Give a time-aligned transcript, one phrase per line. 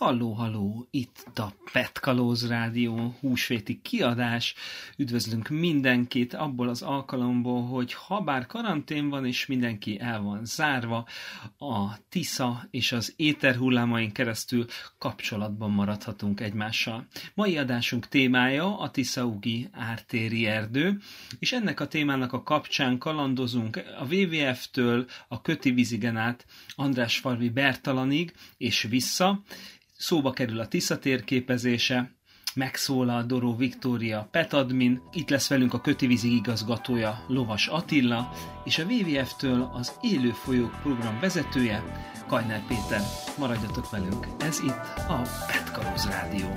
[0.00, 4.54] Halló, halló, itt a Pet Kalóz Rádió húsvéti kiadás.
[4.96, 11.06] Üdvözlünk mindenkit abból az alkalomból, hogy ha bár karantén van és mindenki el van zárva,
[11.58, 14.66] a Tisza és az éterhullámain keresztül
[14.98, 17.06] kapcsolatban maradhatunk egymással.
[17.34, 21.00] Mai adásunk témája a Tisza-Ugi ártéri erdő,
[21.38, 27.48] és ennek a témának a kapcsán kalandozunk a WWF-től a Köti vízigen át András Farvi
[27.48, 29.42] Bertalanig és vissza,
[30.00, 32.14] Szóba kerül a Tisza térképezése,
[32.54, 38.32] megszólal Doró Viktória Petadmin, itt lesz velünk a Kötivízi igazgatója Lovas Attila,
[38.64, 41.82] és a WWF-től az Élő Folyók program vezetője
[42.26, 43.00] Kajnál Péter.
[43.38, 46.48] Maradjatok velünk, ez itt a Petkalóz Rádió.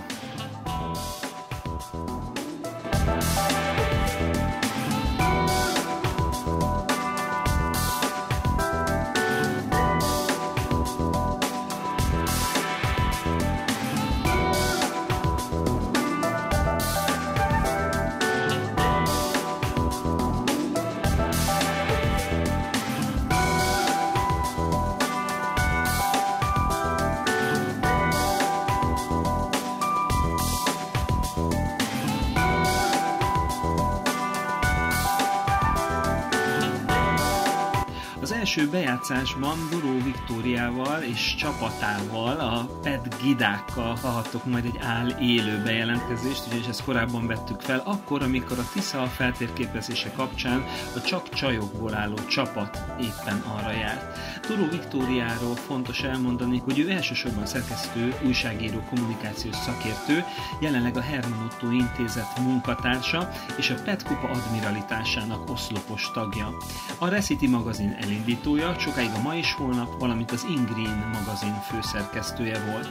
[38.58, 46.48] Első bejátszásban Doró Viktóriával és csapatával, a Pet Gidákkal hallhattok majd egy áll élő bejelentkezést,
[46.48, 50.66] ugyanis ezt korábban vettük fel, akkor, amikor a Tisza feltérképezése kapcsán
[50.96, 54.20] a csak csajokból álló csapat éppen arra járt.
[54.48, 60.24] Doró Viktóriáról fontos elmondani, hogy ő elsősorban szerkesztő, újságíró, kommunikációs szakértő,
[60.62, 66.58] jelenleg a Herman Otto intézet munkatársa és a Pet Kupa admiralitásának oszlopos tagja.
[66.98, 72.72] A Recity magazin elindít alapítója, sokáig a Ma és Holnap, valamint az Ingreen magazin főszerkesztője
[72.72, 72.90] volt.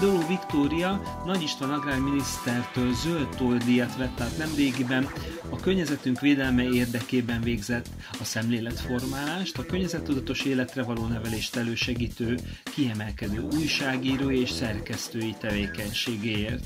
[0.00, 5.08] Doló Viktória Nagy István agrárminisztertől zöld toldíjat vett át nemrégiben,
[5.50, 7.86] a környezetünk védelme érdekében végzett
[8.20, 16.64] a szemléletformálást, a környezettudatos életre való nevelést elősegítő, kiemelkedő újságíró és szerkesztői tevékenységéért.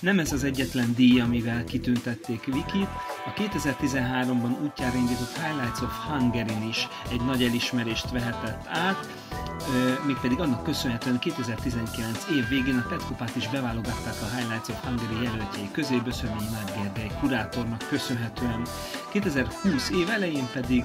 [0.00, 2.88] Nem ez az egyetlen díj, amivel kitüntették Vikit,
[3.26, 9.08] a 2013-ban útjára indított Highlights of Hungary is egy nagy elismerést vehetett át,
[10.06, 15.70] mégpedig annak köszönhetően 2019 év végén a Petkupát is beválogatták a Highlights of Hungary jelöltjei
[15.72, 18.62] közé Böszörményi Nagy Gergely kurátornak köszönhetően.
[19.12, 20.84] 2020 év elején pedig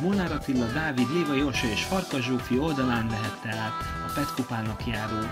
[0.00, 3.72] Molnár Attila, Dávid, Léva Jósa és Farkas Zsófi oldalán vehette át
[4.06, 5.26] a Petkupának járó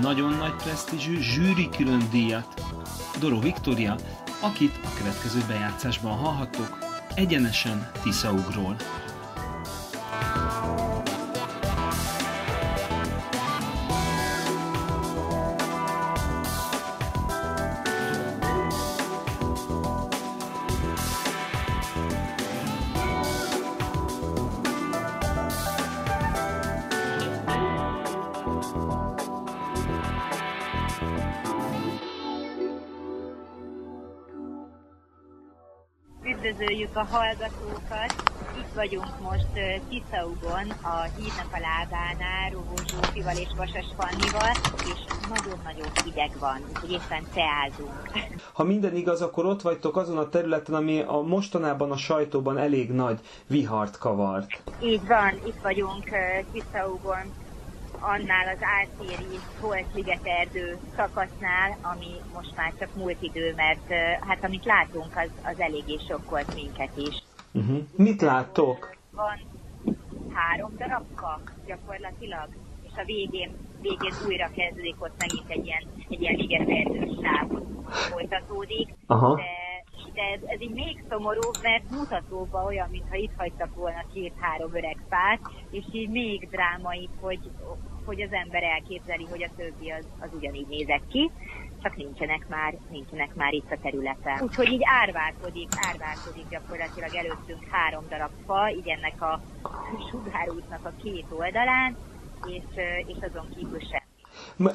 [0.00, 2.73] nagyon nagy presztízsű zsűri külön díjat.
[3.20, 3.96] Doró Viktória,
[4.40, 6.78] akit a következő bejátszásban hallhattok,
[7.14, 8.76] egyenesen Tiszaugról.
[36.74, 38.14] Üdvözöljük a hallgatókat!
[38.58, 39.48] Itt vagyunk most
[39.88, 44.50] Tiszaugon, a hídnak a lábánál, Rovó Zsófival és Vasas Fannival,
[44.92, 47.92] és nagyon-nagyon hideg van, úgyhogy éppen teázunk.
[48.52, 52.90] Ha minden igaz, akkor ott vagytok azon a területen, ami a mostanában a sajtóban elég
[52.90, 54.62] nagy vihart kavart.
[54.82, 56.04] Így van, itt vagyunk
[56.52, 57.32] Tiszaugon,
[58.04, 64.64] annál az áltéri Holt-liget erdő szakasznál, ami most már csak múlt idő, mert hát amit
[64.64, 67.22] látunk, az, az eléggé sokkolt minket is.
[67.52, 67.78] Uh-huh.
[67.96, 68.96] Mit láttok?
[69.10, 69.38] Van
[70.34, 72.48] három darab kak gyakorlatilag,
[72.82, 77.48] és a végén, végén újra kezdődik ott megint egy ilyen, egy ilyen ligeterdős sáv
[78.10, 79.34] folytatódik, Aha.
[79.34, 79.64] de
[80.14, 84.96] de ez, ez így még szomorúbb, mert mutatóban olyan, mintha itt hagytak volna két-három öreg
[85.08, 85.40] fát,
[85.70, 87.50] és így még drámai, hogy,
[88.04, 91.30] hogy az ember elképzeli, hogy a többi az, az ugyanígy nézett ki,
[91.82, 94.42] csak nincsenek már, nincsenek már itt a területen.
[94.42, 99.40] Úgyhogy így árválkodik, árválkodik gyakorlatilag előttünk három darab fa, így ennek a
[100.10, 101.96] sugárútnak a két oldalán,
[102.46, 102.62] és,
[103.06, 104.02] és azon kívül sem.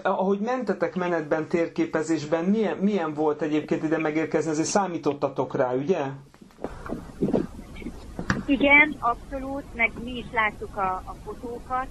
[0.03, 4.51] Ahogy mentetek menetben, térképezésben, milyen, milyen volt egyébként ide megérkezni?
[4.51, 6.05] Azért számítottatok rá, ugye?
[8.45, 11.87] Igen, abszolút, meg mi is láttuk a, a fotókat,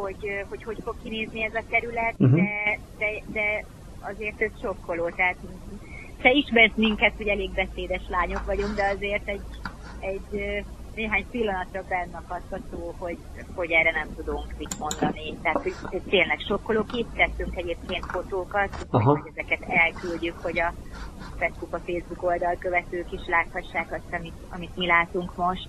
[0.00, 2.36] hogy, hogy hogy fog kinézni ez a terület, uh-huh.
[2.36, 3.64] de, de, de
[4.00, 5.36] azért ez sokkoló, tehát
[6.22, 9.42] te ismersz minket, hogy elég beszédes lányok vagyunk, de azért egy,
[10.00, 10.64] egy
[10.94, 13.18] néhány pillanatra bennakadható, hogy,
[13.54, 15.36] hogy erre nem tudunk mit mondani.
[15.42, 16.84] Tehát, hogy tényleg sokkoló
[17.16, 19.10] tettünk egyébként fotókat, Aha.
[19.10, 20.74] hogy ezeket elküldjük, hogy a
[21.38, 25.68] Facebook, a Facebook oldal követők is láthassák azt, amit, amit mi látunk most.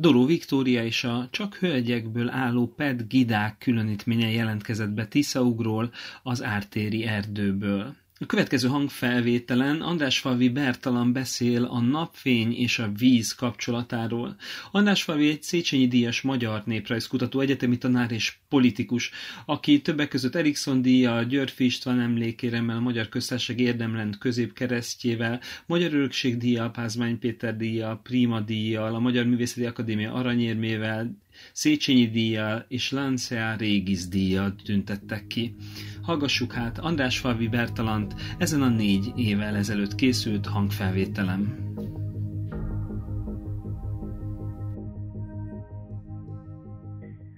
[0.00, 5.90] Doró Viktória és a csak hölgyekből álló PET Gidák különítménye jelentkezett be Tiszaugról,
[6.22, 7.96] az ártéri erdőből.
[8.20, 14.36] A következő hangfelvételen Andrásfalvi Bertalan beszél a napfény és a víz kapcsolatáról.
[14.70, 19.10] Andrásfalvi egy Széchenyi díjas magyar néprajzkutató, egyetemi tanár és politikus,
[19.46, 26.36] aki többek között Erikson díjjal, Györfi István emlékéremmel, a Magyar Köztársaság érdemrend középkeresztjével, Magyar Örökség
[26.36, 31.16] díjjal, Pázmány Péter díjjal, Prima díjjal, a Magyar Művészeti Akadémia aranyérmével,
[31.52, 35.54] Széchenyi díjjal és Lancea Régis díjjal tüntettek ki.
[36.02, 41.66] Hallgassuk hát András Falvi Bertalant ezen a négy évvel ezelőtt készült hangfelvételem.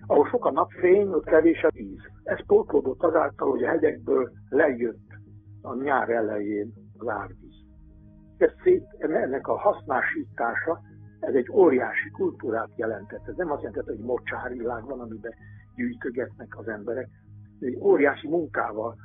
[0.06, 2.00] Ahol sok a napfény, ott kevés a víz.
[2.24, 5.08] Ez pótlódott azáltal, hogy a hegyekből lejött
[5.62, 7.54] a nyár elején az árvíz.
[8.36, 10.80] Ez szép, ennek a hasznosítása
[11.20, 13.28] ez egy óriási kultúrát jelentett.
[13.28, 15.32] Ez nem azt jelentett, hogy mocsárvilág van, amiben
[15.76, 17.08] gyűjtögetnek az emberek.
[17.60, 18.96] Egy óriási munkával,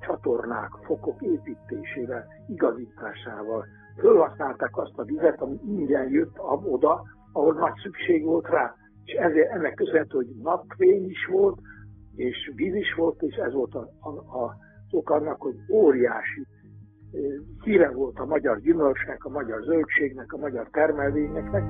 [0.00, 3.66] csatornák, fokok építésével, igazításával
[3.98, 7.02] fölhasználták azt a vizet, ami ingyen jött oda,
[7.32, 8.74] ahol nagy szükség volt rá.
[9.04, 11.58] És ezért ennek köszönhető, hogy napfény is volt,
[12.14, 16.46] és víz is volt, és ez volt a, a, a, az ok annak, hogy óriási
[17.62, 21.64] híre volt a magyar gyümölcsnek, a magyar zöldségnek, a magyar termelvényeknek.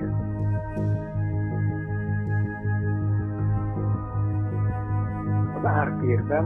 [5.56, 6.44] Az ártérben,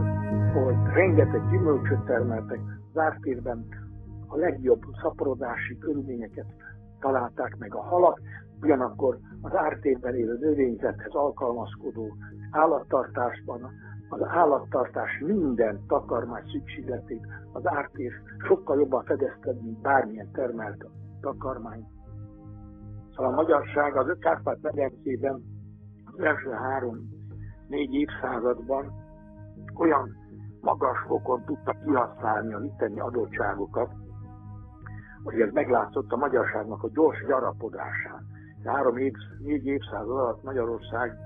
[0.93, 2.59] rengeteg gyümölcsöt termeltek,
[2.93, 2.97] az
[4.27, 6.45] a legjobb szaporodási körülményeket
[6.99, 8.21] találták meg a halak,
[8.61, 12.15] ugyanakkor az ártérben élő növényzethez alkalmazkodó
[12.51, 13.71] állattartásban
[14.09, 18.13] az állattartás minden takarmány szükségletét az ártés
[18.47, 20.85] sokkal jobban fedezte, mint bármilyen termelt
[21.21, 21.87] takarmány.
[23.15, 25.43] Szóval a magyarság az Kárpát-medencében
[26.05, 28.93] az első három-négy évszázadban
[29.75, 30.15] olyan
[30.61, 33.91] magas fokon tudta kihasználni a itteni adottságokat,
[35.23, 38.25] hogy ez meglátszott a magyarságnak a gyors gyarapodásán.
[38.65, 41.17] Három év, négy évszázad alatt Magyarország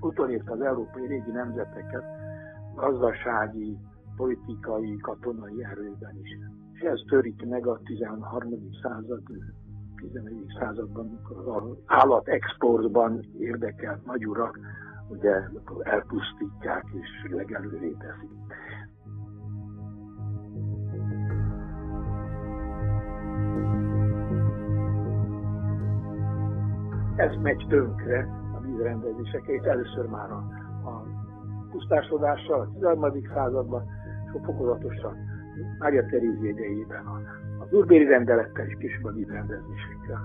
[0.00, 2.04] utolérte az európai régi nemzeteket
[2.74, 3.78] gazdasági,
[4.16, 6.30] politikai, katonai erőben is.
[6.72, 8.52] És ez törik meg a 13.
[8.82, 9.22] század
[9.96, 10.46] 11.
[10.58, 14.58] században, amikor az állatexportban érdekelt nagyurak
[15.08, 15.42] ugye
[15.82, 18.30] elpusztítják és legelőré teszik.
[27.16, 28.28] Ez megy tönkre,
[28.78, 30.42] vízrendezésekkel, itt először már a,
[30.88, 31.02] a
[31.70, 33.12] pusztásodással, a 13.
[33.34, 33.82] században,
[34.24, 35.16] és fokozatosan
[35.78, 37.20] Mária Terézi idejében a,
[37.58, 40.20] az urbéri rendelettel és később a vízrendezésekkel.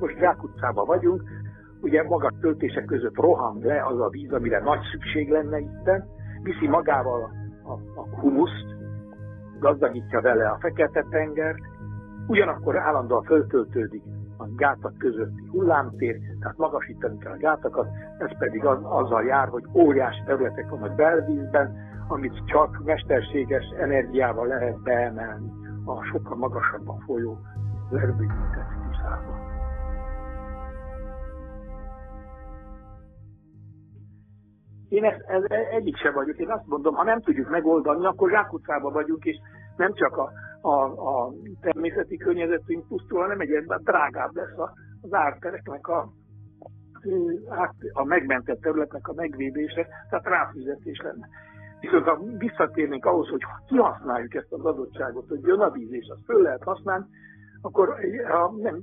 [0.00, 1.22] Most Rák utcában vagyunk,
[1.80, 6.04] ugye maga töltések között roham le az a víz, amire nagy szükség lenne itten,
[6.42, 7.30] viszi magával a,
[7.70, 8.66] a, a humuszt,
[9.60, 11.58] gazdagítja vele a Fekete-tengert,
[12.26, 14.02] ugyanakkor állandóan föltöltődik
[14.38, 17.88] a gátak közötti hullámtér, tehát magasítani kell a gátakat,
[18.18, 21.76] ez pedig az, azzal jár, hogy óriási területek vannak belvízben,
[22.08, 25.50] amit csak mesterséges energiával lehet beemelni
[25.84, 27.38] a sokkal magasabban folyó
[27.90, 29.46] lerbűített tiszába.
[34.88, 36.36] Én ezt, ez, egyik sem vagyok.
[36.36, 39.36] Én azt mondom, ha nem tudjuk megoldani, akkor zsákutcában vagyunk, és
[39.76, 40.30] nem csak a
[40.60, 46.12] a, a természeti környezetünk pusztul, hanem egyébként drágább lesz az ártereknek a,
[47.92, 51.28] a megmentett területnek a megvédése, tehát ráfizetés lenne.
[51.80, 56.24] Viszont ha visszatérnénk ahhoz, hogy kihasználjuk ezt az adottságot, hogy jön a víz és azt
[56.24, 57.04] föl lehet használni,
[57.60, 57.94] akkor
[58.28, 58.82] ha nem,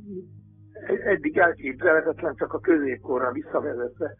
[1.05, 4.15] eddig elképzelhetetlen csak a középkorra visszavezetve,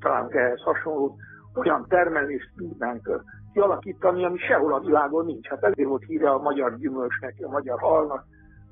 [0.00, 1.16] talán ehhez hasonló,
[1.54, 5.48] olyan termelést tudnánk kialakítani, ami sehol a világon nincs.
[5.48, 8.24] Hát ezért volt híre a magyar gyümölcsnek, a magyar halnak,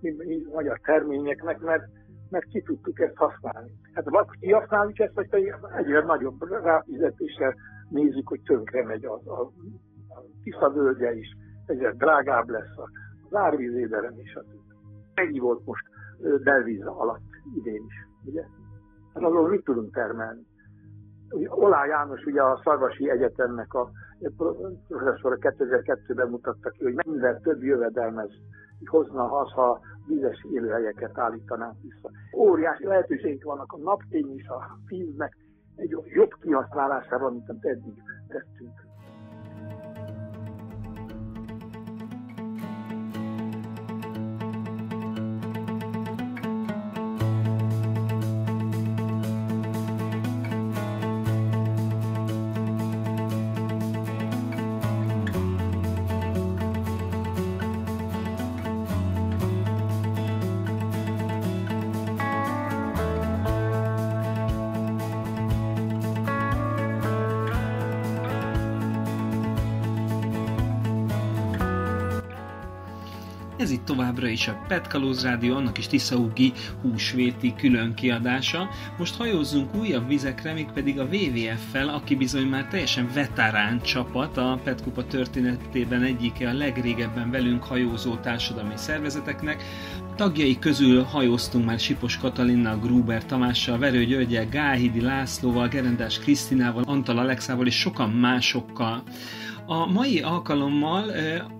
[0.02, 1.85] a magyar terményeknek, mert,
[2.30, 3.70] mert ki tudtuk ezt használni.
[3.92, 7.54] Hát vagy kihasználjuk ezt, vagy pedig egyre nagyobb ráfizetéssel
[7.90, 9.40] nézzük, hogy tönkre megy az, a,
[10.08, 14.75] a tiszavölgye is, egyre drágább lesz az árvízédelem és a többi.
[15.14, 15.85] Ennyi volt most
[16.42, 17.20] belvíz alatt
[17.54, 18.42] idén is, ugye?
[19.14, 20.47] Hát azon mit tudunk termelni?
[21.49, 23.90] Olá János ugye a Szarvasi Egyetemnek a
[24.88, 28.30] professzor 2002-ben mutatta ki, hogy mennyivel több jövedelmez
[28.84, 32.10] hozna az, ha vizes élőhelyeket állítanánk vissza.
[32.37, 35.37] Óriási lehetőségek vannak a napfény és a víznek
[35.76, 38.88] egy jobb kihasználásában, mint amit eddig tettünk.
[73.68, 78.68] Ez itt továbbra is a Petkalóz Rádió, annak is Tiszaugi húsvéti külön kiadása.
[78.98, 85.06] Most hajózzunk újabb vizekre, pedig a WWF-fel, aki bizony már teljesen veterán csapat, a Petkupa
[85.06, 89.62] történetében egyike a legrégebben velünk hajózó társadalmi szervezeteknek.
[90.16, 97.18] Tagjai közül hajóztunk már Sipos Katalinnal, Gruber Tamással, Verő Györgyel, Gáhidi Lászlóval, Gerendás Krisztinával, Antal
[97.18, 99.02] Alexával és sokan másokkal.
[99.70, 101.10] A mai alkalommal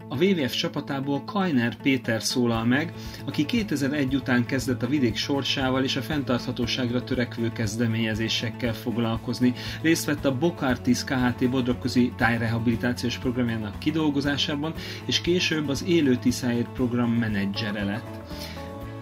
[0.08, 2.92] a WWF csapatából Kajner Péter szólal meg,
[3.26, 9.54] aki 2001 után kezdett a vidék sorsával és a fenntarthatóságra törekvő kezdeményezésekkel foglalkozni.
[9.82, 14.72] Részt vett a Bokartis KHT Bodrogközi tájrehabilitációs programjának kidolgozásában,
[15.06, 18.20] és később az Élő Tiszáért program menedzsere lett.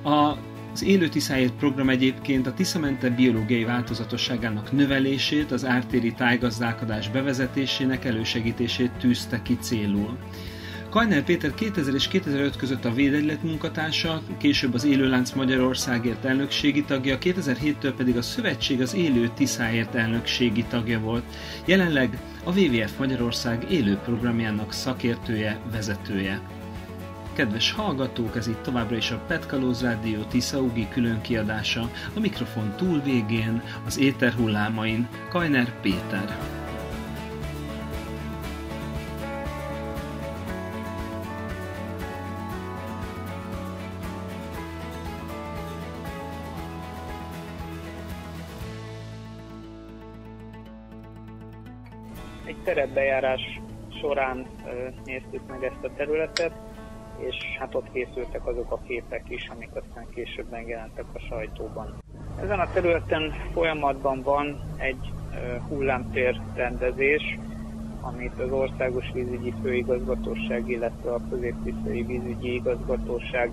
[0.05, 0.37] A
[0.77, 8.91] az Élő Tiszáért program egyébként a Tiszamente biológiai változatosságának növelését, az ártéri tájgazdálkodás bevezetésének elősegítését
[8.91, 10.17] tűzte ki célul.
[10.91, 17.19] Kajner Péter 2000 és 2005 között a Védegylet munkatársa, később az Élőlánc Magyarországért elnökségi tagja,
[17.21, 21.25] 2007-től pedig a Szövetség az Élő Tiszáért elnökségi tagja volt.
[21.65, 26.56] Jelenleg a WWF Magyarország élő programjának szakértője, vezetője.
[27.37, 33.01] Kedves hallgatók, ez itt továbbra is a Petkalóz Rádió Tiszaugi külön kiadása, a mikrofon túl
[33.01, 36.39] végén, az éter hullámain, Kajner Péter.
[52.47, 53.41] Egy terepbejárás
[54.01, 54.47] során
[55.05, 56.66] néztük meg ezt a területet,
[57.17, 61.95] és hát ott készültek azok a képek is, amik aztán később megjelentek a sajtóban.
[62.43, 65.13] Ezen a területen folyamatban van egy
[65.69, 67.39] hullámtér rendezés,
[68.01, 73.51] amit az Országos Vízügyi Főigazgatóság, illetve a Közép-Tiszai Vízügyi Igazgatóság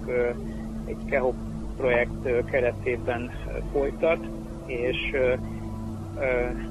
[0.86, 1.34] egy KEHO
[1.78, 3.32] projekt keretében
[3.72, 4.20] folytat,
[4.66, 5.16] és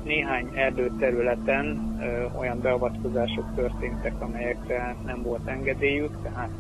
[0.05, 1.97] néhány erdőterületen
[2.39, 6.51] olyan beavatkozások történtek, amelyekre nem volt engedélyük, tehát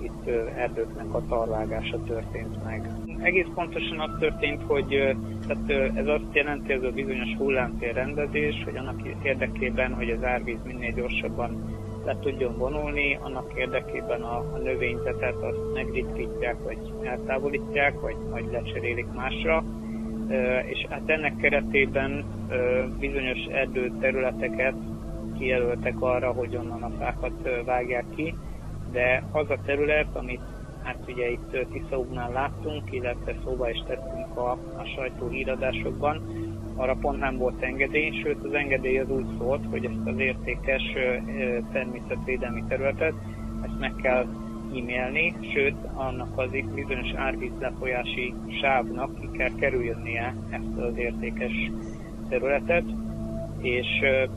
[0.00, 2.90] itt erdőknek a tarvágása történt meg.
[3.22, 8.76] Egész pontosan az történt, hogy tehát ez azt jelenti, ez a bizonyos hullámtér rendezés, hogy
[8.76, 15.34] annak érdekében, hogy az árvíz minél gyorsabban le tudjon vonulni, annak érdekében a, a növényzetet
[15.34, 19.64] azt megritkítják, vagy eltávolítják, vagy, vagy lecserélik másra
[20.66, 22.24] és hát ennek keretében
[23.00, 24.74] bizonyos erdő területeket
[25.38, 28.34] kijelöltek arra, hogy onnan a fákat vágják ki,
[28.92, 30.40] de az a terület, amit
[30.82, 36.22] hát ugye itt Tiszaugnál láttunk, illetve szóba is tettünk a, a sajtó híradásokban,
[36.76, 40.82] arra pont nem volt engedély, sőt az engedély az úgy szólt, hogy ezt az értékes
[41.72, 43.14] természetvédelmi területet,
[43.62, 44.26] ezt meg kell
[44.84, 51.52] e sőt, annak az bizonyos árvízlefolyási sávnak ki kell kerülnie ezt az értékes
[52.28, 52.84] területet,
[53.66, 53.86] és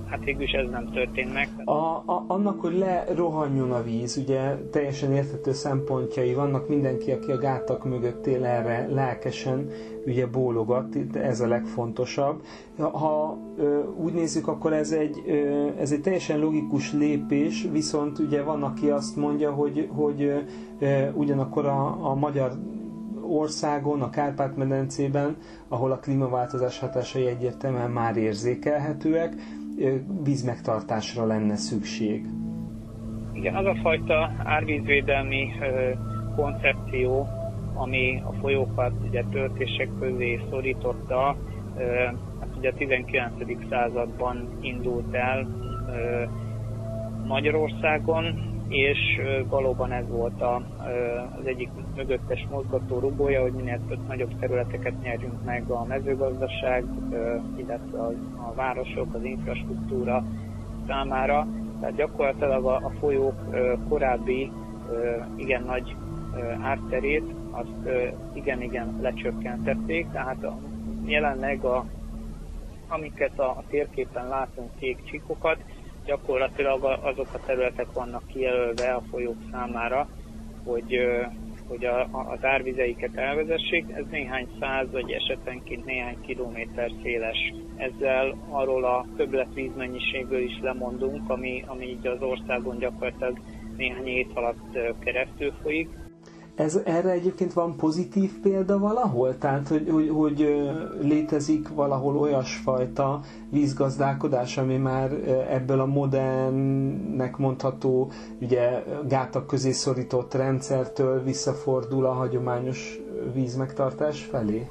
[0.09, 1.50] hát végül is ez nem történt meg.
[1.65, 7.38] A, a, annak, hogy lerohanjon a víz, ugye teljesen érthető szempontjai vannak, mindenki, aki a
[7.38, 9.69] gátak mögött él erre lelkesen,
[10.05, 12.41] ugye bólogat, ez a legfontosabb.
[12.77, 18.43] Ha ö, úgy nézzük, akkor ez egy, ö, ez egy teljesen logikus lépés, viszont ugye
[18.43, 20.45] van, aki azt mondja, hogy, hogy
[20.79, 22.51] ö, ugyanakkor a, a magyar
[23.29, 25.36] országon, a Kárpát-medencében,
[25.67, 29.33] ahol a klímaváltozás hatásai egyértelműen már érzékelhetőek,
[30.24, 32.25] vízmegtartásra lenne szükség.
[33.33, 35.51] Igen, az a fajta árvízvédelmi
[36.36, 37.27] koncepció,
[37.74, 41.36] ami a folyókat ugye töltések közé szorította,
[42.39, 43.33] hát ugye a 19.
[43.69, 45.48] században indult el
[47.27, 50.55] Magyarországon, és valóban ez volt a,
[51.39, 56.83] az egyik mögöttes mozgató rugója, hogy minél több nagyobb területeket nyerjünk meg a mezőgazdaság,
[57.57, 58.11] illetve a,
[58.47, 60.23] a városok, az infrastruktúra
[60.88, 61.47] számára.
[61.79, 63.35] Tehát gyakorlatilag a, a folyók
[63.89, 64.51] korábbi
[65.35, 65.95] igen nagy
[66.61, 67.89] árterét azt
[68.33, 70.57] igen-igen lecsökkentették, tehát a,
[71.05, 71.85] jelenleg a,
[72.88, 75.57] amiket a, a térképen látunk kék csíkokat,
[76.09, 80.07] gyakorlatilag azok a területek vannak kijelölve a folyók számára,
[80.65, 80.99] hogy,
[81.67, 83.85] hogy a, az árvizeiket elvezessék.
[83.91, 87.53] Ez néhány száz, vagy esetenként néhány kilométer széles.
[87.75, 93.39] Ezzel arról a többlet vízmennyiségből is lemondunk, ami, ami így az országon gyakorlatilag
[93.77, 95.89] néhány év alatt keresztül folyik
[96.59, 99.37] ez, erre egyébként van pozitív példa valahol?
[99.37, 100.69] Tehát, hogy, hogy, hogy
[101.01, 105.11] létezik valahol olyasfajta vízgazdálkodás, ami már
[105.49, 108.11] ebből a modernnek mondható,
[108.41, 112.99] ugye gátak közé szorított rendszertől visszafordul a hagyományos
[113.33, 114.67] vízmegtartás felé?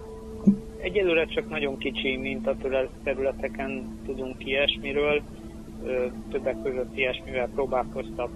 [0.80, 2.49] Egyelőre csak nagyon kicsi mint
[3.04, 5.23] területeken tudunk ilyesmiről.
[6.30, 8.30] Többek között ilyesmivel próbálkoztak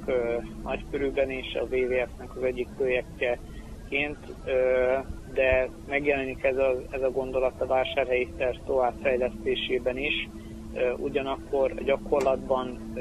[0.62, 4.18] nagykörülben is, a WWF-nek az egyik projektjeként,
[5.34, 10.28] de megjelenik ez a, ez a gondolat a vásárhelyi terv továbbfejlesztésében is.
[10.96, 12.92] Ugyanakkor gyakorlatban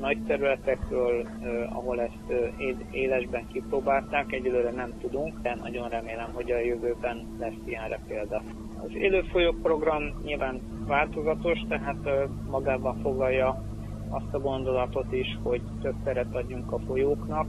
[0.00, 1.26] nagy területekről,
[1.68, 2.54] ahol ezt
[2.90, 8.42] élesben kipróbálták, egyelőre nem tudunk, de nagyon remélem, hogy a jövőben lesz ilyenre példa.
[8.82, 13.64] Az élőfolyók program nyilván változatos, tehát magában foglalja
[14.08, 17.46] azt a gondolatot is, hogy több teret adjunk a folyóknak,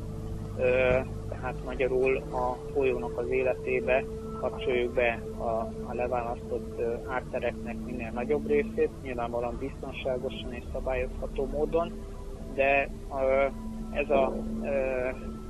[1.30, 4.04] tehát magyarul a folyónak az életébe
[4.40, 5.50] kapcsoljuk be a,
[5.88, 11.92] a leválasztott ártereknek minél nagyobb részét, nyilvánvalóan biztonságosan és szabályozható módon,
[12.54, 12.90] de
[13.92, 14.34] ez a,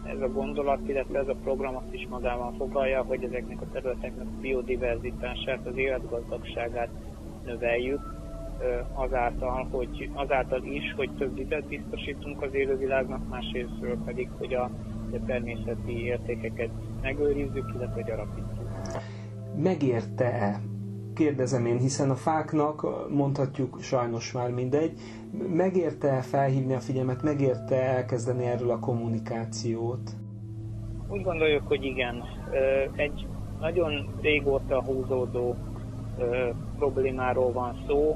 [0.04, 4.28] ez a gondolat, illetve ez a program azt is magában foglalja, hogy ezeknek a területeknek
[4.28, 6.90] a biodiverzitását, az életgazdagságát
[7.46, 8.17] növeljük,
[8.94, 14.64] azáltal, hogy, azáltal is, hogy több vizet biztosítunk az élővilágnak, másrésztről pedig, hogy a,
[15.12, 16.70] a természeti értékeket
[17.02, 18.68] megőrizzük, illetve gyarapítjuk.
[19.56, 20.60] Megérte-e
[21.18, 25.00] kérdezem én, hiszen a fáknak mondhatjuk sajnos már mindegy,
[25.54, 30.12] megérte felhívni a figyelmet, megérte elkezdeni erről a kommunikációt?
[31.10, 32.24] Úgy gondoljuk, hogy igen.
[32.96, 33.28] Egy
[33.60, 35.56] nagyon régóta húzódó
[36.78, 38.16] problémáról van szó,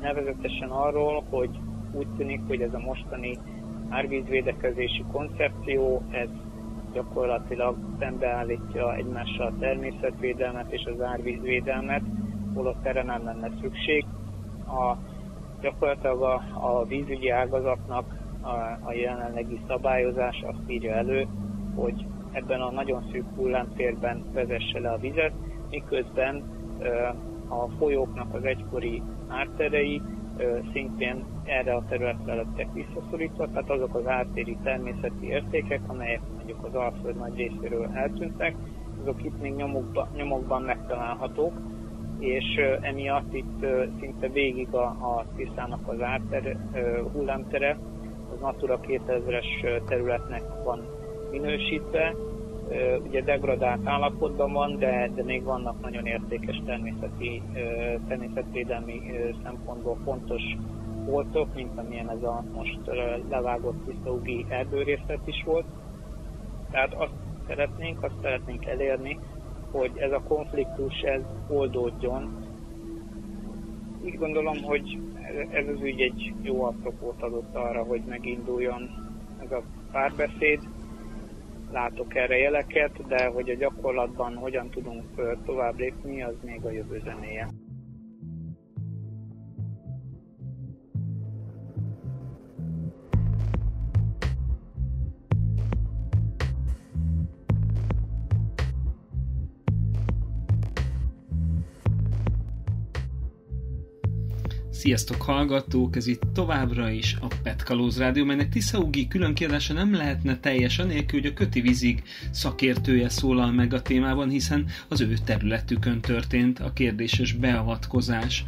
[0.00, 1.50] nevezetesen arról, hogy
[1.92, 3.38] úgy tűnik, hogy ez a mostani
[3.88, 6.28] árvízvédekezési koncepció, ez
[6.92, 12.02] gyakorlatilag szembeállítja egymással a természetvédelmet és az árvízvédelmet,
[12.54, 14.04] holott erre nem lenne szükség.
[14.66, 14.96] A,
[15.60, 18.48] gyakorlatilag a, a vízügyi ágazatnak a,
[18.88, 21.26] a jelenlegi szabályozás azt írja elő,
[21.74, 25.32] hogy ebben a nagyon szűk hullámtérben vezesse le a vizet,
[25.70, 26.57] miközben
[27.48, 30.02] a folyóknak az egykori árterei
[30.72, 36.74] szintén erre a területre lettek visszaszorítva, tehát azok az ártéri természeti értékek, amelyek mondjuk az
[36.74, 38.56] Alföld nagy részéről eltűntek,
[39.00, 41.52] azok itt még nyomokban, nyomokban megtalálhatók,
[42.18, 43.66] és emiatt itt
[44.00, 46.56] szinte végig a, a Tiszának az árter,
[47.12, 47.78] hullámtere,
[48.32, 50.86] az Natura 2000-es területnek van
[51.30, 52.14] minősítve,
[53.06, 57.42] ugye degradált állapotban van, de, de még vannak nagyon értékes természeti,
[58.08, 59.00] természetvédelmi
[59.42, 60.42] szempontból fontos
[61.04, 62.78] voltok, mint amilyen ez a most
[63.28, 65.66] levágott Tisztaugi erdőrészlet is volt.
[66.70, 67.14] Tehát azt
[67.46, 69.18] szeretnénk, azt szeretnénk elérni,
[69.70, 72.46] hogy ez a konfliktus ez oldódjon.
[74.04, 74.98] Úgy gondolom, hogy
[75.50, 78.90] ez az ügy egy jó apropót adott arra, hogy meginduljon
[79.44, 80.60] ez a párbeszéd,
[81.70, 85.04] látok erre jeleket, de hogy a gyakorlatban hogyan tudunk
[85.44, 87.48] tovább lépni, az még a jövő zenéje.
[104.78, 110.38] Sziasztok hallgatók, ez itt továbbra is a Petkalóz Rádió, melynek Tiszaugi külön kiadása nem lehetne
[110.38, 116.00] teljes anélkül, hogy a Köti Vizig szakértője szólal meg a témában, hiszen az ő területükön
[116.00, 118.44] történt a kérdéses beavatkozás.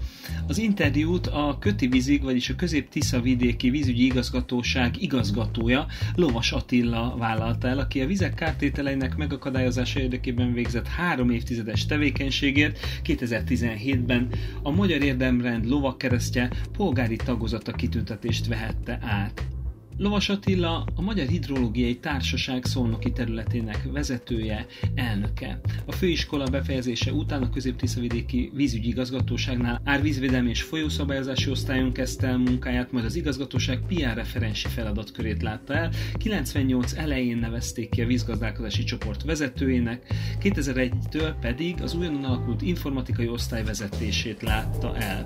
[0.47, 7.69] Az interjút a Köti Vizig, vagyis a Közép-Tisza vidéki vízügyi igazgatóság igazgatója Lovas Attila vállalta
[7.69, 14.29] el, aki a vizek kártételeinek megakadályozása érdekében végzett három évtizedes tevékenységért 2017-ben
[14.63, 19.50] a Magyar Érdemrend lovakkereszt keresztje polgári tagozata kitüntetést vehette át.
[20.01, 25.61] Lovas Attila a Magyar Hidrológiai Társaság szolnoki területének vezetője, elnöke.
[25.87, 32.93] A főiskola befejezése után a Közép-Tiszavidéki vízügyi igazgatóságnál árvízvédelmi és folyószabályozási osztályon kezdte el munkáját,
[32.93, 35.91] majd az igazgatóság PR referensi feladatkörét látta el.
[36.19, 40.07] 98 elején nevezték ki a vízgazdálkodási csoport vezetőjének,
[40.43, 45.25] 2001-től pedig az újonnan alakult informatikai osztály vezetését látta el.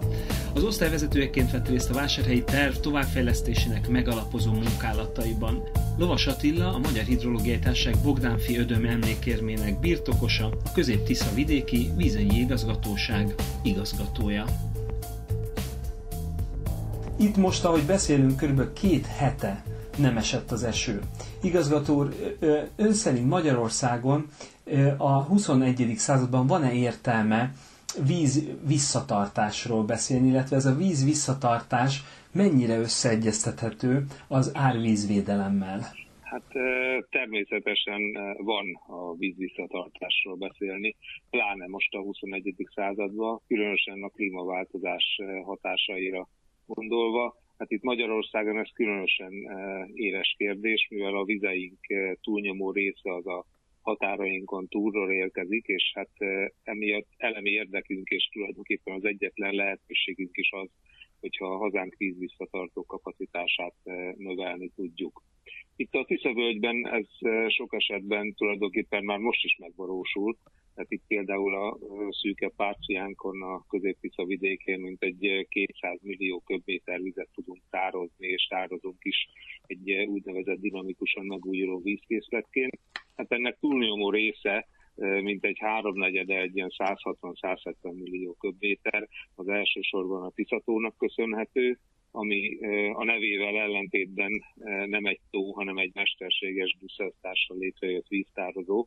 [0.54, 5.62] Az osztály vezetőjeként vett részt a vásárhelyi terv továbbfejlesztésének megalapozó munkálataiban.
[5.98, 13.34] Lovas Attila, a Magyar Hidrológiai Társaság Bogdánfi Ödöm emlékérmének birtokosa, a Közép-Tisza vidéki vízügyi igazgatóság
[13.62, 14.44] igazgatója.
[17.16, 18.72] Itt most, ahogy beszélünk, kb.
[18.72, 19.64] két hete
[19.96, 21.00] nem esett az eső.
[21.42, 22.14] Igazgató úr,
[22.76, 24.26] ön szerint Magyarországon
[24.96, 25.94] a 21.
[25.96, 27.52] században van-e értelme
[28.06, 35.80] víz visszatartásról beszélni, illetve ez a víz visszatartás mennyire összeegyeztethető az árvízvédelemmel?
[36.22, 36.48] Hát
[37.10, 38.00] természetesen
[38.36, 40.96] van a vízvisszatartásról beszélni,
[41.30, 42.54] pláne most a 21.
[42.74, 46.28] században, különösen a klímaváltozás hatásaira
[46.66, 47.36] gondolva.
[47.58, 49.32] Hát itt Magyarországon ez különösen
[49.94, 51.78] éles kérdés, mivel a vizeink
[52.22, 53.44] túlnyomó része az a
[53.80, 56.10] határainkon túlról érkezik, és hát
[56.62, 60.68] emiatt elemi érdekünk és tulajdonképpen az egyetlen lehetőségünk is az,
[61.24, 63.74] hogyha a hazánk vízvisszatartó kapacitását
[64.16, 65.22] növelni tudjuk.
[65.76, 67.06] Itt a Tisza-völgyben ez
[67.48, 70.36] sok esetben tulajdonképpen már most is megvalósul,
[70.74, 71.78] tehát itt például a
[72.10, 78.98] szűke párciánkon a közép vidékén mint egy 200 millió köbméter vizet tudunk tározni, és tározunk
[79.02, 79.28] is
[79.66, 82.78] egy úgynevezett dinamikusan megújuló vízkészletként.
[83.16, 90.30] Hát ennek túlnyomó része mint egy háromnegyede, egy ilyen 160-170 millió köbméter, az elsősorban a
[90.30, 91.78] Tiszatónak köszönhető,
[92.10, 92.58] ami
[92.92, 94.30] a nevével ellentétben
[94.86, 98.86] nem egy tó, hanem egy mesterséges buszeltással létrejött víztározó.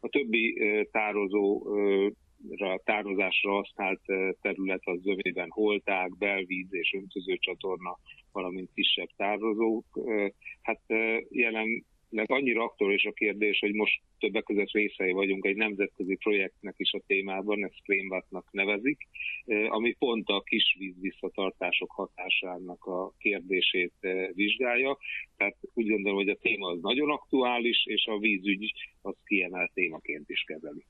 [0.00, 0.58] A többi
[0.90, 1.66] tározó
[2.84, 4.00] tározásra használt
[4.40, 7.98] terület az zömében holták, belvíz és öntözőcsatorna,
[8.32, 9.84] valamint kisebb tározók.
[10.62, 10.80] Hát
[11.28, 11.84] jelen
[12.26, 17.02] annyira aktuális a kérdés, hogy most többek között részei vagyunk egy nemzetközi projektnek is a
[17.06, 19.08] témában, ezt Flamebatnak nevezik,
[19.68, 23.92] ami pont a kisvíz visszatartások hatásának a kérdését
[24.34, 24.98] vizsgálja.
[25.36, 30.30] Tehát úgy gondolom, hogy a téma az nagyon aktuális, és a vízügy az kiemelt témaként
[30.30, 30.84] is kezeli.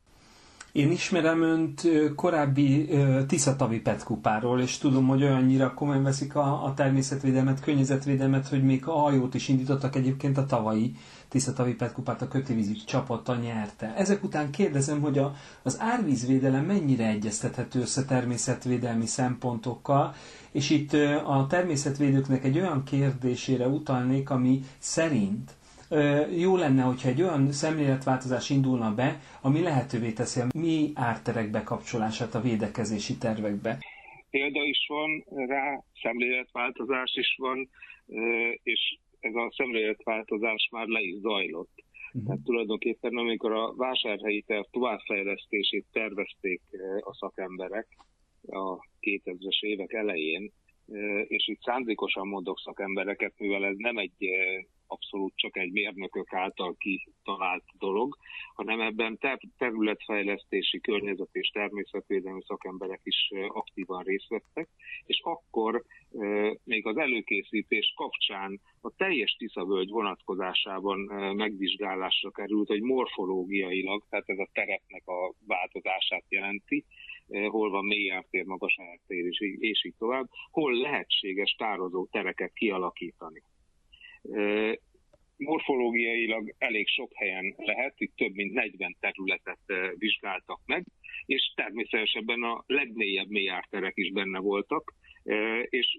[0.77, 1.83] Én ismerem önt
[2.15, 2.89] korábbi
[3.27, 8.93] Tiszatavi Petkupáról, és tudom, hogy olyannyira komolyan veszik a, a természetvédelmet, környezetvédelmet, hogy még a
[8.99, 10.93] hajót is indítottak egyébként a tavalyi
[11.29, 13.95] Tiszatavi Petkupát a kötévízi csapata nyerte.
[13.97, 20.15] Ezek után kérdezem, hogy a, az árvízvédelem mennyire egyeztethető össze természetvédelmi szempontokkal,
[20.51, 20.93] és itt
[21.27, 25.56] a természetvédőknek egy olyan kérdésére utalnék, ami szerint
[26.37, 32.35] jó lenne, hogyha egy olyan szemléletváltozás indulna be, ami lehetővé teszi a mi árterek bekapcsolását
[32.35, 33.79] a védekezési tervekbe.
[34.31, 37.69] Példa is van rá, szemléletváltozás is van,
[38.63, 41.75] és ez a szemléletváltozás már le is zajlott.
[42.07, 42.25] Uh-huh.
[42.25, 46.61] Tehát tulajdonképpen amikor a vásárhelyi terv továbbfejlesztését tervezték
[47.01, 47.87] a szakemberek
[48.47, 50.53] a 2000-es évek elején,
[51.27, 54.13] és itt szándékosan mondok szakembereket, mivel ez nem egy
[54.87, 58.17] abszolút csak egy mérnökök által kitalált dolog,
[58.55, 64.69] hanem ebben ter- területfejlesztési, környezet és természetvédelmi szakemberek is aktívan részt vettek,
[65.07, 65.85] és akkor
[66.65, 70.99] még az előkészítés kapcsán a teljes Tiszavölgy vonatkozásában
[71.37, 76.85] megvizsgálásra került, hogy morfológiailag, tehát ez a terepnek a változását jelenti,
[77.27, 83.43] hol van mély ártér, magas ártér, és, és így tovább, hol lehetséges tározó tereket kialakítani
[85.37, 90.85] morfológiailag elég sok helyen lehet, itt több mint 40 területet vizsgáltak meg,
[91.27, 94.95] és természetesen a legmélyebb mélyárterek is benne voltak,
[95.65, 95.99] és